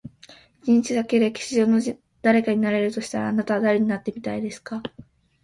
[0.63, 1.79] 一日だけ、歴史上の
[2.23, 4.81] 誰かになれるとしたら、あなたは誰になってみたいですか？